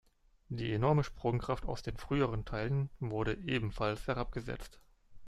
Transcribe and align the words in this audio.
Die 0.49 0.73
enorme 0.73 1.03
Sprungkraft 1.03 1.63
aus 1.67 1.83
den 1.83 1.95
früheren 1.95 2.43
Teilen 2.43 2.89
wurde 2.99 3.35
ebenfalls 3.37 4.07
herabgesetzt. 4.07 4.79